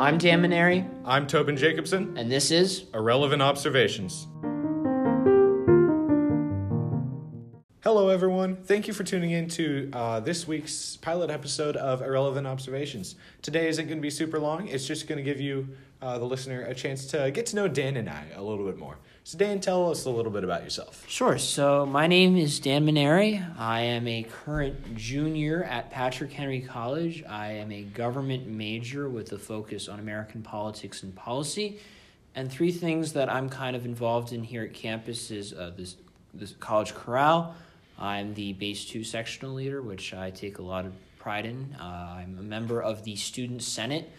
I'm 0.00 0.16
Dan 0.16 0.40
Maneri, 0.40 0.88
I'm 1.04 1.26
Tobin 1.26 1.58
Jacobson. 1.58 2.16
and 2.16 2.32
this 2.32 2.50
is 2.50 2.86
Irrelevant 2.94 3.42
Observations. 3.42 4.28
Hello, 7.82 8.10
everyone. 8.10 8.56
Thank 8.56 8.88
you 8.88 8.92
for 8.92 9.04
tuning 9.04 9.30
in 9.30 9.48
to 9.48 9.88
uh, 9.94 10.20
this 10.20 10.46
week's 10.46 10.98
pilot 10.98 11.30
episode 11.30 11.78
of 11.78 12.02
Irrelevant 12.02 12.46
Observations. 12.46 13.14
Today 13.40 13.68
isn't 13.68 13.86
going 13.86 13.96
to 13.96 14.02
be 14.02 14.10
super 14.10 14.38
long. 14.38 14.68
It's 14.68 14.86
just 14.86 15.08
going 15.08 15.16
to 15.16 15.22
give 15.22 15.40
you, 15.40 15.66
uh, 16.02 16.18
the 16.18 16.26
listener, 16.26 16.60
a 16.64 16.74
chance 16.74 17.06
to 17.06 17.30
get 17.30 17.46
to 17.46 17.56
know 17.56 17.68
Dan 17.68 17.96
and 17.96 18.06
I 18.10 18.26
a 18.36 18.42
little 18.42 18.66
bit 18.66 18.76
more. 18.76 18.98
So, 19.24 19.38
Dan, 19.38 19.60
tell 19.60 19.90
us 19.90 20.04
a 20.04 20.10
little 20.10 20.30
bit 20.30 20.44
about 20.44 20.62
yourself. 20.62 21.06
Sure. 21.08 21.38
So, 21.38 21.86
my 21.86 22.06
name 22.06 22.36
is 22.36 22.60
Dan 22.60 22.84
Maneri. 22.84 23.42
I 23.58 23.80
am 23.80 24.06
a 24.06 24.24
current 24.24 24.94
junior 24.94 25.64
at 25.64 25.90
Patrick 25.90 26.34
Henry 26.34 26.60
College. 26.60 27.24
I 27.26 27.52
am 27.52 27.72
a 27.72 27.84
government 27.84 28.46
major 28.46 29.08
with 29.08 29.32
a 29.32 29.38
focus 29.38 29.88
on 29.88 30.00
American 30.00 30.42
politics 30.42 31.02
and 31.02 31.14
policy. 31.16 31.78
And 32.34 32.52
three 32.52 32.72
things 32.72 33.14
that 33.14 33.32
I'm 33.32 33.48
kind 33.48 33.74
of 33.74 33.86
involved 33.86 34.34
in 34.34 34.44
here 34.44 34.64
at 34.64 34.74
campus 34.74 35.30
is 35.30 35.54
uh, 35.54 35.72
this, 35.74 35.96
this 36.34 36.52
college 36.60 36.94
chorale. 36.94 37.54
I'm 38.00 38.32
the 38.34 38.54
bass 38.54 38.86
two 38.86 39.04
sectional 39.04 39.54
leader, 39.54 39.82
which 39.82 40.14
I 40.14 40.30
take 40.30 40.58
a 40.58 40.62
lot 40.62 40.86
of 40.86 40.94
pride 41.18 41.44
in. 41.44 41.76
Uh, 41.78 42.16
I'm 42.18 42.38
a 42.38 42.42
member 42.42 42.82
of 42.82 43.04
the 43.04 43.14
Student 43.14 43.62
Senate, 43.62 44.10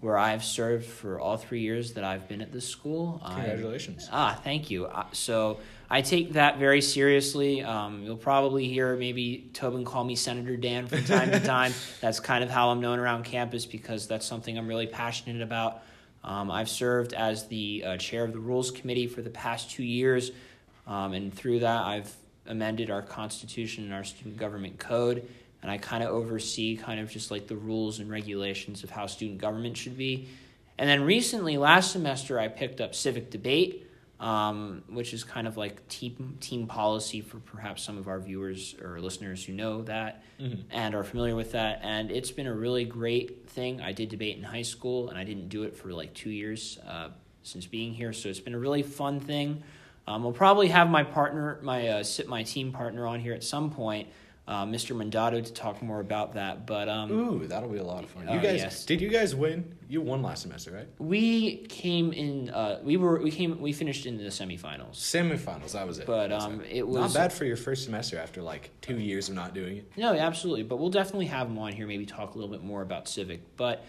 where 0.00 0.18
I've 0.18 0.44
served 0.44 0.84
for 0.84 1.18
all 1.18 1.38
three 1.38 1.60
years 1.60 1.94
that 1.94 2.04
I've 2.04 2.28
been 2.28 2.42
at 2.42 2.52
this 2.52 2.68
school. 2.68 3.22
Congratulations. 3.24 4.08
Ah, 4.12 4.38
thank 4.44 4.70
you. 4.70 4.84
Uh, 4.84 5.06
so 5.12 5.60
I 5.88 6.02
take 6.02 6.34
that 6.34 6.58
very 6.58 6.82
seriously. 6.82 7.62
Um, 7.62 8.02
you'll 8.02 8.16
probably 8.18 8.68
hear 8.68 8.96
maybe 8.96 9.48
Tobin 9.54 9.84
call 9.84 10.04
me 10.04 10.14
Senator 10.14 10.56
Dan 10.56 10.86
from 10.86 11.04
time 11.04 11.30
to 11.30 11.40
time. 11.44 11.72
That's 12.02 12.20
kind 12.20 12.44
of 12.44 12.50
how 12.50 12.68
I'm 12.68 12.80
known 12.80 12.98
around 12.98 13.24
campus 13.24 13.64
because 13.64 14.06
that's 14.06 14.26
something 14.26 14.58
I'm 14.58 14.68
really 14.68 14.86
passionate 14.86 15.40
about. 15.40 15.82
Um, 16.22 16.50
I've 16.50 16.68
served 16.68 17.14
as 17.14 17.48
the 17.48 17.82
uh, 17.86 17.96
chair 17.96 18.24
of 18.24 18.32
the 18.32 18.38
Rules 18.38 18.70
Committee 18.70 19.06
for 19.06 19.22
the 19.22 19.30
past 19.30 19.70
two 19.70 19.82
years, 19.82 20.30
um, 20.86 21.14
and 21.14 21.32
through 21.32 21.60
that, 21.60 21.84
I've 21.84 22.14
amended 22.46 22.90
our 22.90 23.02
Constitution 23.02 23.84
and 23.84 23.92
our 23.92 24.04
Student 24.04 24.36
Government 24.36 24.78
Code, 24.78 25.28
and 25.62 25.70
I 25.70 25.78
kind 25.78 26.02
of 26.02 26.10
oversee 26.10 26.76
kind 26.76 27.00
of 27.00 27.10
just 27.10 27.30
like 27.30 27.46
the 27.46 27.56
rules 27.56 28.00
and 28.00 28.10
regulations 28.10 28.82
of 28.82 28.90
how 28.90 29.06
student 29.06 29.38
government 29.38 29.76
should 29.76 29.96
be. 29.96 30.28
And 30.78 30.88
then 30.88 31.04
recently, 31.04 31.56
last 31.58 31.92
semester, 31.92 32.40
I 32.40 32.48
picked 32.48 32.80
up 32.80 32.94
civic 32.94 33.30
debate, 33.30 33.88
um, 34.18 34.82
which 34.88 35.12
is 35.14 35.22
kind 35.22 35.46
of 35.46 35.56
like 35.56 35.86
team 35.88 36.36
team 36.40 36.66
policy 36.66 37.20
for 37.20 37.38
perhaps 37.38 37.82
some 37.82 37.98
of 37.98 38.08
our 38.08 38.18
viewers 38.18 38.74
or 38.82 39.00
listeners 39.00 39.44
who 39.44 39.52
know 39.52 39.82
that 39.82 40.22
and 40.70 40.94
are 40.94 41.04
familiar 41.04 41.36
with 41.36 41.52
that. 41.52 41.80
And 41.82 42.10
it's 42.10 42.30
been 42.32 42.46
a 42.48 42.54
really 42.54 42.84
great 42.84 43.48
thing. 43.48 43.80
I 43.80 43.92
did 43.92 44.08
debate 44.08 44.36
in 44.36 44.42
high 44.42 44.62
school, 44.62 45.08
and 45.08 45.18
I 45.18 45.24
didn't 45.24 45.48
do 45.48 45.62
it 45.62 45.76
for 45.76 45.92
like 45.92 46.14
two 46.14 46.30
years 46.30 46.78
uh, 46.88 47.10
since 47.44 47.66
being 47.66 47.92
here, 47.92 48.12
so 48.12 48.28
it's 48.28 48.40
been 48.40 48.54
a 48.54 48.58
really 48.58 48.82
fun 48.82 49.20
thing. 49.20 49.62
Um, 50.06 50.24
we'll 50.24 50.32
probably 50.32 50.68
have 50.68 50.90
my 50.90 51.04
partner, 51.04 51.58
my 51.62 51.88
uh, 51.88 52.02
sit 52.02 52.28
my 52.28 52.42
team 52.42 52.72
partner 52.72 53.06
on 53.06 53.20
here 53.20 53.34
at 53.34 53.44
some 53.44 53.70
point, 53.70 54.08
uh, 54.48 54.64
Mr. 54.64 54.96
Mandato, 54.96 55.40
to 55.40 55.52
talk 55.52 55.80
more 55.80 56.00
about 56.00 56.34
that. 56.34 56.66
But 56.66 56.88
um, 56.88 57.12
Ooh, 57.12 57.46
that'll 57.46 57.68
be 57.68 57.78
a 57.78 57.84
lot 57.84 58.02
of 58.02 58.10
fun. 58.10 58.22
You 58.28 58.40
guys, 58.40 58.60
yes. 58.60 58.84
did 58.84 59.00
you 59.00 59.08
guys 59.08 59.34
win? 59.34 59.76
You 59.88 60.00
won 60.00 60.20
last 60.22 60.42
semester, 60.42 60.72
right? 60.72 60.88
we 60.98 61.58
came 61.68 62.12
in. 62.12 62.50
Uh, 62.50 62.80
we 62.82 62.96
were 62.96 63.20
we 63.20 63.30
came 63.30 63.60
we 63.60 63.72
finished 63.72 64.06
in 64.06 64.16
the 64.16 64.24
semifinals. 64.24 64.94
Semifinals, 64.94 65.72
that 65.72 65.86
was 65.86 65.98
it. 65.98 66.06
But, 66.06 66.32
um, 66.32 66.58
right. 66.58 66.72
it 66.72 66.88
not 66.88 67.14
bad 67.14 67.32
for 67.32 67.44
your 67.44 67.56
first 67.56 67.84
semester 67.84 68.18
after 68.18 68.42
like 68.42 68.70
two 68.80 68.98
years 68.98 69.28
of 69.28 69.36
not 69.36 69.54
doing 69.54 69.78
it. 69.78 69.92
No, 69.96 70.14
absolutely. 70.14 70.64
But 70.64 70.78
we'll 70.78 70.90
definitely 70.90 71.26
have 71.26 71.46
him 71.46 71.58
on 71.58 71.72
here, 71.72 71.86
maybe 71.86 72.06
talk 72.06 72.34
a 72.34 72.38
little 72.38 72.52
bit 72.52 72.64
more 72.64 72.82
about 72.82 73.06
Civic. 73.06 73.56
But 73.56 73.84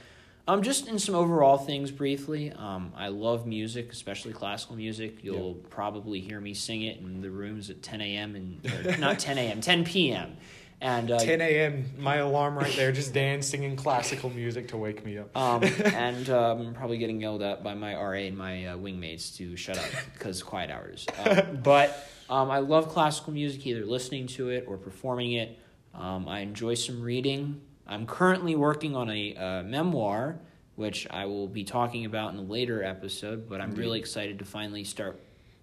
um, 0.47 0.61
just 0.61 0.87
in 0.87 0.99
some 0.99 1.15
overall 1.15 1.57
things 1.57 1.89
briefly, 1.89 2.51
um, 2.51 2.91
I 2.97 3.07
love 3.07 3.47
music, 3.47 3.91
especially 3.91 4.33
classical 4.33 4.75
music. 4.75 5.23
You'll 5.23 5.53
probably 5.69 6.19
hear 6.19 6.41
me 6.41 6.53
sing 6.53 6.81
it 6.81 6.99
in 6.99 7.21
the 7.21 7.31
rooms 7.31 7.69
at 7.69 7.81
10 7.81 8.01
a.m. 8.01 8.35
and 8.35 8.99
not 8.99 9.19
10 9.19 9.37
a.m., 9.37 9.61
10 9.61 9.85
p.m. 9.85 10.35
And 10.81 11.11
uh, 11.11 11.19
10 11.19 11.39
a.m. 11.39 11.91
My 11.97 12.17
alarm 12.17 12.57
right 12.57 12.75
there, 12.75 12.91
just 12.91 13.13
Dan 13.13 13.41
singing 13.41 13.77
classical 13.77 14.29
music 14.29 14.67
to 14.69 14.77
wake 14.77 15.05
me 15.05 15.17
up. 15.17 15.35
um, 15.37 15.63
and 15.85 16.29
um, 16.29 16.73
probably 16.73 16.97
getting 16.97 17.21
yelled 17.21 17.41
at 17.41 17.63
by 17.63 17.73
my 17.73 17.95
RA 17.95 18.11
and 18.19 18.37
my 18.37 18.65
uh, 18.65 18.75
wingmates 18.75 19.37
to 19.37 19.55
shut 19.55 19.77
up 19.77 19.85
because 20.13 20.43
quiet 20.43 20.69
hours. 20.71 21.05
Um, 21.23 21.59
but 21.63 22.05
um, 22.29 22.51
I 22.51 22.59
love 22.59 22.89
classical 22.89 23.31
music, 23.31 23.65
either 23.65 23.85
listening 23.85 24.27
to 24.27 24.49
it 24.49 24.65
or 24.67 24.75
performing 24.75 25.33
it. 25.33 25.57
Um, 25.93 26.27
I 26.27 26.41
enjoy 26.41 26.73
some 26.73 27.01
reading. 27.01 27.61
I'm 27.93 28.07
currently 28.07 28.55
working 28.55 28.95
on 28.95 29.09
a 29.11 29.35
uh, 29.35 29.63
memoir, 29.63 30.39
which 30.75 31.07
I 31.11 31.25
will 31.25 31.47
be 31.47 31.63
talking 31.63 32.05
about 32.05 32.33
in 32.33 32.39
a 32.39 32.43
later 32.43 32.83
episode. 32.83 33.47
But 33.47 33.61
I'm 33.61 33.75
really 33.75 33.99
excited 33.99 34.39
to 34.39 34.45
finally 34.45 34.83
start 34.83 35.19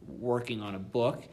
working 0.06 0.62
on 0.62 0.76
a 0.76 0.78
book. 0.78 1.24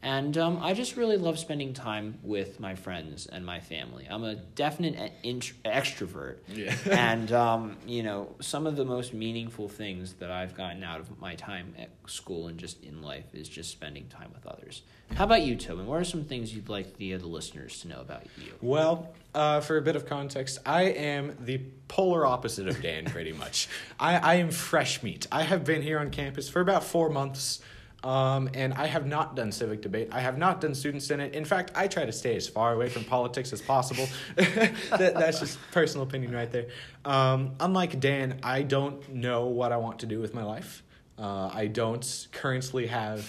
And 0.00 0.38
um, 0.38 0.60
I 0.62 0.74
just 0.74 0.96
really 0.96 1.16
love 1.16 1.40
spending 1.40 1.72
time 1.72 2.18
with 2.22 2.60
my 2.60 2.76
friends 2.76 3.26
and 3.26 3.44
my 3.44 3.58
family. 3.58 4.06
I'm 4.08 4.22
a 4.22 4.36
definite 4.36 5.12
int- 5.24 5.52
extrovert. 5.64 6.36
Yeah. 6.46 6.74
and, 6.90 7.32
um, 7.32 7.76
you 7.84 8.04
know, 8.04 8.34
some 8.40 8.68
of 8.68 8.76
the 8.76 8.84
most 8.84 9.12
meaningful 9.12 9.68
things 9.68 10.14
that 10.14 10.30
I've 10.30 10.56
gotten 10.56 10.84
out 10.84 11.00
of 11.00 11.20
my 11.20 11.34
time 11.34 11.74
at 11.76 11.90
school 12.06 12.46
and 12.46 12.58
just 12.58 12.82
in 12.84 13.02
life 13.02 13.34
is 13.34 13.48
just 13.48 13.72
spending 13.72 14.06
time 14.06 14.30
with 14.32 14.46
others. 14.46 14.82
How 15.14 15.24
about 15.24 15.42
you, 15.42 15.56
Tobin? 15.56 15.86
What 15.86 16.00
are 16.00 16.04
some 16.04 16.24
things 16.24 16.54
you'd 16.54 16.68
like 16.68 16.96
the, 16.96 17.14
the 17.16 17.26
listeners 17.26 17.80
to 17.80 17.88
know 17.88 18.00
about 18.00 18.22
you? 18.36 18.52
Well, 18.60 19.12
uh, 19.34 19.60
for 19.60 19.78
a 19.78 19.82
bit 19.82 19.96
of 19.96 20.06
context, 20.06 20.58
I 20.64 20.82
am 20.82 21.36
the 21.40 21.60
polar 21.88 22.24
opposite 22.24 22.68
of 22.68 22.80
Dan, 22.80 23.04
pretty 23.06 23.32
much. 23.32 23.68
I, 24.00 24.16
I 24.16 24.34
am 24.36 24.50
fresh 24.50 25.02
meat. 25.02 25.26
I 25.32 25.42
have 25.42 25.64
been 25.64 25.82
here 25.82 25.98
on 25.98 26.10
campus 26.10 26.48
for 26.48 26.60
about 26.60 26.84
four 26.84 27.08
months, 27.08 27.60
um, 28.04 28.48
and 28.54 28.74
I 28.74 28.86
have 28.86 29.06
not 29.06 29.34
done 29.34 29.50
civic 29.50 29.82
debate. 29.82 30.08
I 30.12 30.20
have 30.20 30.38
not 30.38 30.60
done 30.60 30.74
student 30.74 31.02
senate. 31.02 31.34
In 31.34 31.44
fact, 31.44 31.72
I 31.74 31.88
try 31.88 32.04
to 32.04 32.12
stay 32.12 32.36
as 32.36 32.48
far 32.48 32.72
away 32.72 32.88
from 32.88 33.04
politics 33.04 33.52
as 33.52 33.60
possible. 33.60 34.08
that, 34.36 35.14
that's 35.14 35.40
just 35.40 35.58
personal 35.72 36.06
opinion 36.06 36.32
right 36.32 36.50
there. 36.50 36.66
Um, 37.04 37.52
unlike 37.58 37.98
Dan, 37.98 38.38
I 38.42 38.62
don't 38.62 39.08
know 39.08 39.46
what 39.46 39.72
I 39.72 39.78
want 39.78 40.00
to 40.00 40.06
do 40.06 40.20
with 40.20 40.32
my 40.32 40.44
life. 40.44 40.82
Uh, 41.18 41.50
I 41.52 41.66
don't 41.66 42.28
currently 42.30 42.86
have 42.86 43.28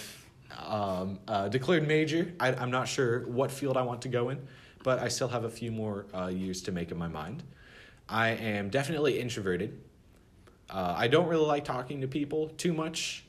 um, 0.56 1.18
a 1.26 1.50
declared 1.50 1.86
major. 1.86 2.32
I, 2.38 2.54
I'm 2.54 2.70
not 2.70 2.86
sure 2.86 3.26
what 3.26 3.50
field 3.50 3.76
I 3.76 3.82
want 3.82 4.02
to 4.02 4.08
go 4.08 4.28
in, 4.28 4.46
but 4.84 5.00
I 5.00 5.08
still 5.08 5.28
have 5.28 5.44
a 5.44 5.50
few 5.50 5.72
more 5.72 6.06
uh, 6.14 6.26
years 6.26 6.62
to 6.62 6.72
make 6.72 6.92
up 6.92 6.98
my 6.98 7.08
mind. 7.08 7.42
I 8.08 8.30
am 8.30 8.70
definitely 8.70 9.20
introverted. 9.20 9.80
Uh, 10.68 10.94
I 10.96 11.08
don't 11.08 11.26
really 11.26 11.46
like 11.46 11.64
talking 11.64 12.00
to 12.02 12.08
people 12.08 12.48
too 12.50 12.72
much, 12.72 13.24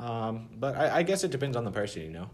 um, 0.00 0.48
but 0.58 0.76
I, 0.76 0.98
I 0.98 1.02
guess 1.02 1.24
it 1.24 1.30
depends 1.30 1.56
on 1.56 1.64
the 1.64 1.70
person, 1.70 2.02
you 2.02 2.10
know. 2.10 2.30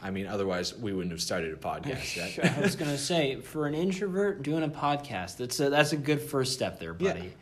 I 0.00 0.10
mean, 0.12 0.26
otherwise 0.28 0.76
we 0.76 0.92
wouldn't 0.92 1.10
have 1.12 1.20
started 1.20 1.52
a 1.52 1.56
podcast, 1.56 2.38
right? 2.42 2.56
I 2.56 2.60
was 2.60 2.76
gonna 2.80 2.96
say, 2.98 3.40
for 3.40 3.66
an 3.66 3.74
introvert 3.74 4.42
doing 4.42 4.62
a 4.62 4.68
podcast, 4.68 5.36
that's 5.38 5.58
a 5.60 5.68
that's 5.70 5.92
a 5.92 5.96
good 5.96 6.22
first 6.22 6.52
step 6.52 6.78
there, 6.78 6.94
Yeah. 6.98 7.12
buddy. 7.14 7.32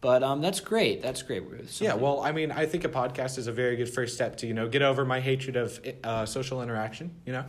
But 0.00 0.22
um, 0.22 0.42
that's 0.42 0.60
great. 0.60 1.00
That's 1.00 1.22
great. 1.22 1.42
Yeah, 1.80 1.94
well, 1.94 2.20
I 2.20 2.30
mean, 2.32 2.52
I 2.52 2.66
think 2.66 2.84
a 2.84 2.90
podcast 2.90 3.38
is 3.38 3.46
a 3.46 3.52
very 3.52 3.74
good 3.76 3.88
first 3.88 4.14
step 4.14 4.36
to 4.38 4.46
you 4.46 4.52
know 4.52 4.68
get 4.68 4.82
over 4.82 5.02
my 5.06 5.18
hatred 5.20 5.56
of 5.56 5.80
uh, 6.04 6.26
social 6.26 6.60
interaction. 6.62 7.10
You 7.24 7.32
know, 7.32 7.44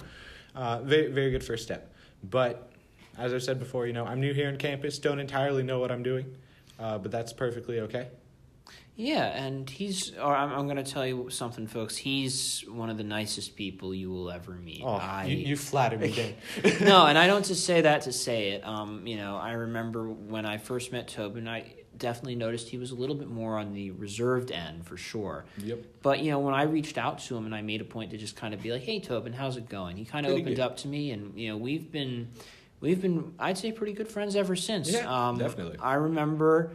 uh, 0.56 0.80
very 0.82 1.12
very 1.12 1.32
good 1.32 1.44
first 1.44 1.64
step. 1.64 1.94
But 2.24 2.72
as 3.18 3.34
I 3.34 3.40
said 3.40 3.60
before, 3.60 3.88
you 3.88 3.94
know, 3.94 4.06
I'm 4.06 4.22
new 4.22 4.34
here 4.34 4.48
on 4.48 4.56
campus, 4.56 5.00
don't 5.00 5.20
entirely 5.20 5.64
know 5.64 5.80
what 5.80 5.92
I'm 5.92 6.02
doing, 6.04 6.34
uh, 6.80 6.98
but 6.98 7.12
that's 7.12 7.34
perfectly 7.34 7.82
okay. 7.82 8.08
Yeah, 8.98 9.26
and 9.26 9.70
he's. 9.70 10.16
Or 10.16 10.34
I'm, 10.34 10.52
I'm 10.52 10.66
going 10.66 10.84
to 10.84 10.90
tell 10.90 11.06
you 11.06 11.30
something, 11.30 11.68
folks. 11.68 11.98
He's 11.98 12.64
one 12.68 12.90
of 12.90 12.98
the 12.98 13.04
nicest 13.04 13.56
people 13.58 13.94
you 13.94 14.10
will 14.10 14.32
ever 14.32 14.54
meet. 14.54 14.82
Oh, 14.84 14.94
I, 14.94 15.26
you, 15.26 15.38
you 15.38 15.58
flatter 15.58 15.98
me, 15.98 16.36
no, 16.82 17.06
and 17.06 17.18
I 17.18 17.28
don't 17.28 17.46
just 17.46 17.66
say 17.66 17.82
that 17.82 18.04
to 18.04 18.14
say 18.14 18.52
it. 18.52 18.66
Um, 18.66 19.06
you 19.06 19.18
know, 19.18 19.36
I 19.36 19.52
remember 19.52 20.10
when 20.10 20.46
I 20.46 20.58
first 20.58 20.94
met 20.94 21.10
Tobin, 21.10 21.48
I 21.48 21.74
definitely 21.98 22.36
noticed 22.36 22.70
he 22.70 22.78
was 22.78 22.92
a 22.92 22.96
little 22.96 23.16
bit 23.16 23.30
more 23.30 23.58
on 23.58 23.74
the 23.74 23.92
reserved 23.92 24.52
end 24.52 24.86
for 24.86 24.98
sure. 24.98 25.46
Yep. 25.58 25.80
But 26.02 26.20
you 26.20 26.32
know, 26.32 26.40
when 26.40 26.54
I 26.54 26.64
reached 26.64 26.98
out 26.98 27.20
to 27.20 27.36
him 27.36 27.46
and 27.46 27.56
I 27.56 27.62
made 27.62 27.82
a 27.82 27.86
point 27.86 28.12
to 28.12 28.18
just 28.18 28.38
kind 28.38 28.54
of 28.54 28.62
be 28.62 28.72
like, 28.72 28.84
"Hey, 28.84 29.02
Tobin, 29.02 29.34
how's 29.34 29.58
it 29.58 29.68
going?" 29.68 29.98
He 29.98 30.06
kind 30.06 30.26
of 30.26 30.32
opened 30.32 30.56
good. 30.56 30.60
up 30.60 30.78
to 30.78 30.88
me, 30.88 31.12
and 31.12 31.38
you 31.38 31.50
know, 31.50 31.58
we've 31.58 31.92
been, 31.92 32.30
we've 32.80 33.02
been, 33.02 33.34
I'd 33.40 33.58
say, 33.58 33.74
pretty 33.74 33.94
good 33.94 34.08
friends 34.08 34.38
ever 34.38 34.56
since. 34.56 34.92
Yeah, 34.92 35.30
um, 35.30 35.38
definitely. 35.38 35.78
I 35.80 35.96
remember 35.96 36.72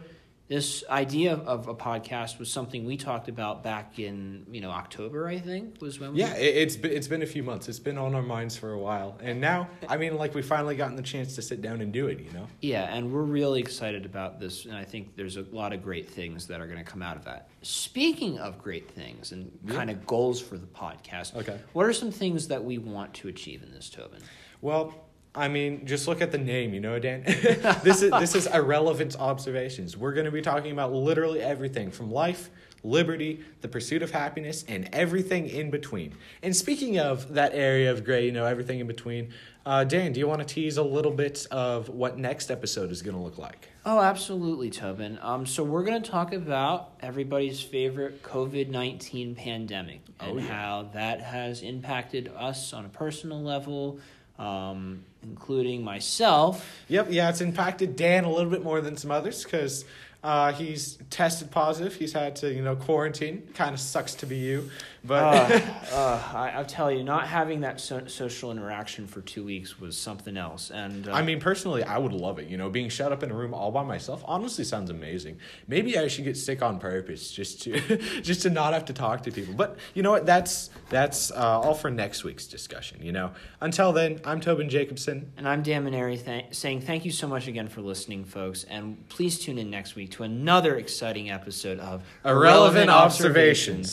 this 0.51 0.83
idea 0.89 1.35
of 1.35 1.69
a 1.69 1.73
podcast 1.73 2.37
was 2.37 2.51
something 2.51 2.83
we 2.83 2.97
talked 2.97 3.29
about 3.29 3.63
back 3.63 3.97
in 3.99 4.45
you 4.51 4.59
know 4.59 4.69
October, 4.69 5.25
I 5.25 5.39
think 5.39 5.81
was 5.81 5.97
when 5.97 6.11
we 6.11 6.19
Yeah, 6.19 6.35
it, 6.35 6.57
it's 6.57 6.75
been, 6.75 6.91
it's 6.91 7.07
been 7.07 7.21
a 7.21 7.25
few 7.25 7.41
months. 7.41 7.69
It's 7.69 7.79
been 7.79 7.97
on 7.97 8.13
our 8.13 8.21
minds 8.21 8.57
for 8.57 8.73
a 8.73 8.77
while, 8.77 9.17
and 9.23 9.39
now, 9.39 9.69
I 9.87 9.95
mean, 9.95 10.17
like 10.17 10.35
we 10.35 10.41
finally 10.41 10.75
gotten 10.75 10.97
the 10.97 11.03
chance 11.03 11.35
to 11.35 11.41
sit 11.41 11.61
down 11.61 11.79
and 11.79 11.93
do 11.93 12.07
it. 12.07 12.19
You 12.19 12.31
know. 12.33 12.47
Yeah, 12.59 12.93
and 12.93 13.13
we're 13.13 13.21
really 13.21 13.61
excited 13.61 14.05
about 14.05 14.41
this, 14.41 14.65
and 14.65 14.75
I 14.75 14.83
think 14.83 15.15
there's 15.15 15.37
a 15.37 15.45
lot 15.53 15.71
of 15.71 15.81
great 15.81 16.09
things 16.09 16.47
that 16.47 16.59
are 16.59 16.67
going 16.67 16.83
to 16.83 16.91
come 16.91 17.01
out 17.01 17.15
of 17.15 17.23
that. 17.23 17.47
Speaking 17.61 18.37
of 18.39 18.61
great 18.61 18.91
things 18.91 19.31
and 19.31 19.57
Yeah. 19.65 19.75
kind 19.75 19.89
of 19.89 20.05
goals 20.05 20.41
for 20.41 20.57
the 20.57 20.67
podcast, 20.67 21.33
Okay. 21.33 21.59
what 21.71 21.85
are 21.85 21.93
some 21.93 22.11
things 22.11 22.49
that 22.49 22.61
we 22.61 22.77
want 22.77 23.13
to 23.13 23.29
achieve 23.29 23.63
in 23.63 23.71
this, 23.71 23.89
Tobin? 23.89 24.19
Well, 24.59 24.93
I 25.33 25.47
mean, 25.47 25.85
just 25.85 26.07
look 26.07 26.19
at 26.21 26.31
the 26.31 26.37
name, 26.37 26.73
you 26.73 26.81
know, 26.81 26.99
Dan. 26.99 27.23
this 27.83 28.01
is 28.01 28.11
this 28.11 28.35
is 28.35 28.47
irrelevant 28.47 29.15
observations. 29.17 29.95
We're 29.95 30.13
going 30.13 30.25
to 30.25 30.31
be 30.31 30.41
talking 30.41 30.71
about 30.71 30.91
literally 30.91 31.41
everything 31.41 31.89
from 31.89 32.11
life, 32.11 32.49
liberty, 32.83 33.39
the 33.61 33.69
pursuit 33.69 34.01
of 34.01 34.11
happiness, 34.11 34.65
and 34.67 34.89
everything 34.91 35.47
in 35.47 35.69
between. 35.71 36.13
And 36.43 36.53
speaking 36.53 36.99
of 36.99 37.33
that 37.35 37.53
area 37.53 37.91
of 37.91 38.03
gray, 38.03 38.25
you 38.25 38.33
know, 38.33 38.45
everything 38.45 38.79
in 38.81 38.87
between, 38.87 39.29
uh, 39.65 39.85
Dan, 39.85 40.11
do 40.11 40.19
you 40.19 40.27
want 40.27 40.45
to 40.45 40.53
tease 40.53 40.75
a 40.77 40.83
little 40.83 41.11
bit 41.13 41.45
of 41.49 41.87
what 41.87 42.17
next 42.17 42.51
episode 42.51 42.91
is 42.91 43.01
going 43.01 43.15
to 43.15 43.21
look 43.21 43.37
like? 43.37 43.69
Oh, 43.85 43.99
absolutely, 44.01 44.69
Tobin. 44.69 45.17
Um, 45.21 45.45
so 45.45 45.63
we're 45.63 45.83
going 45.85 46.01
to 46.03 46.11
talk 46.11 46.33
about 46.33 46.91
everybody's 46.99 47.61
favorite 47.61 48.21
COVID 48.21 48.67
nineteen 48.69 49.33
pandemic 49.35 50.01
and 50.19 50.31
Oh, 50.31 50.37
yeah. 50.41 50.47
how 50.47 50.89
that 50.93 51.21
has 51.21 51.61
impacted 51.61 52.29
us 52.35 52.73
on 52.73 52.83
a 52.85 52.89
personal 52.89 53.41
level, 53.41 53.99
um, 54.41 55.03
including 55.23 55.83
myself. 55.83 56.67
Yep, 56.87 57.07
yeah, 57.11 57.29
it's 57.29 57.41
impacted 57.41 57.95
Dan 57.95 58.23
a 58.23 58.31
little 58.31 58.49
bit 58.49 58.63
more 58.63 58.81
than 58.81 58.97
some 58.97 59.11
others 59.11 59.43
because 59.43 59.85
uh, 60.23 60.53
he's 60.53 60.99
tested 61.09 61.49
positive. 61.49 61.95
He's 61.95 62.13
had 62.13 62.35
to, 62.37 62.53
you 62.53 62.61
know, 62.61 62.75
quarantine. 62.75 63.47
Kind 63.55 63.73
of 63.73 63.79
sucks 63.79 64.13
to 64.15 64.27
be 64.27 64.37
you, 64.37 64.69
but 65.03 65.23
uh, 65.51 65.59
uh, 65.93 66.31
I, 66.35 66.51
I'll 66.51 66.65
tell 66.65 66.91
you, 66.91 67.03
not 67.03 67.27
having 67.27 67.61
that 67.61 67.81
so- 67.81 68.05
social 68.05 68.51
interaction 68.51 69.07
for 69.07 69.21
two 69.21 69.43
weeks 69.43 69.79
was 69.79 69.97
something 69.97 70.37
else. 70.37 70.69
And 70.69 71.07
uh, 71.07 71.13
I 71.13 71.23
mean, 71.23 71.39
personally, 71.39 71.83
I 71.83 71.97
would 71.97 72.13
love 72.13 72.37
it. 72.37 72.47
You 72.47 72.57
know, 72.57 72.69
being 72.69 72.89
shut 72.89 73.11
up 73.11 73.23
in 73.23 73.31
a 73.31 73.33
room 73.33 73.55
all 73.55 73.71
by 73.71 73.83
myself 73.83 74.23
honestly 74.25 74.63
sounds 74.63 74.91
amazing. 74.91 75.39
Maybe 75.67 75.97
I 75.97 76.07
should 76.07 76.25
get 76.25 76.37
sick 76.37 76.61
on 76.61 76.77
purpose 76.77 77.31
just 77.31 77.63
to 77.63 77.97
just 78.21 78.43
to 78.43 78.51
not 78.51 78.73
have 78.73 78.85
to 78.85 78.93
talk 78.93 79.23
to 79.23 79.31
people. 79.31 79.55
But 79.55 79.79
you 79.95 80.03
know 80.03 80.11
what? 80.11 80.27
That's 80.27 80.69
that's 80.89 81.31
uh, 81.31 81.61
all 81.61 81.73
for 81.73 81.89
next 81.89 82.23
week's 82.23 82.45
discussion. 82.45 82.99
You 83.01 83.11
know. 83.11 83.31
Until 83.59 83.91
then, 83.91 84.19
I'm 84.23 84.39
Tobin 84.39 84.69
Jacobson. 84.69 85.31
And 85.35 85.47
I'm 85.47 85.63
Dan 85.63 85.83
Maneri 85.83 86.23
th- 86.23 86.45
saying 86.51 86.81
thank 86.81 87.05
you 87.05 87.11
so 87.11 87.27
much 87.27 87.47
again 87.47 87.67
for 87.67 87.81
listening, 87.81 88.23
folks. 88.23 88.65
And 88.65 89.07
please 89.09 89.39
tune 89.39 89.57
in 89.57 89.71
next 89.71 89.95
week 89.95 90.10
to 90.11 90.23
another 90.23 90.77
exciting 90.77 91.29
episode 91.31 91.79
of 91.79 92.01
Irrelevant 92.23 92.89
observations. 92.89 93.91